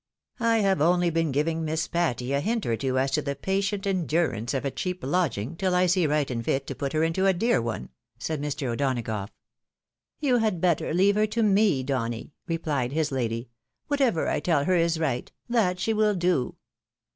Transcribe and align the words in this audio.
""I 0.39 0.61
have 0.61 0.81
only 0.81 1.11
been 1.11 1.31
giving 1.31 1.63
Miss 1.63 1.87
Patty 1.87 2.33
a 2.33 2.39
hint 2.39 2.65
or 2.65 2.75
two 2.75 2.97
as 2.97 3.11
to 3.11 3.21
the 3.21 3.35
patient 3.35 3.85
endurance 3.85 4.51
of 4.55 4.65
a 4.65 4.71
cheap 4.71 5.03
lodging, 5.03 5.55
tiU 5.55 5.75
I 5.75 5.85
see 5.85 6.07
right 6.07 6.31
and 6.31 6.43
fit 6.43 6.65
to 6.65 6.73
put 6.75 6.93
her 6.93 7.03
into 7.03 7.27
a 7.27 7.33
dear 7.35 7.61
one," 7.61 7.89
said 8.17 8.41
Mr. 8.41 8.69
O'Donagough." 8.71 9.29
You 10.27 10.37
had 10.37 10.59
better 10.59 10.91
leave 10.91 11.13
her 11.13 11.27
to 11.27 11.43
me, 11.43 11.83
Donny," 11.83 12.33
replied 12.47 12.93
his 12.93 13.11
lady;" 13.11 13.49
whatever 13.89 14.27
I 14.27 14.39
teU 14.39 14.63
her 14.63 14.75
is 14.75 14.97
right, 14.99 15.31
that 15.47 15.79
she 15.79 15.93
wiU 15.93 16.17
do." 16.17 16.55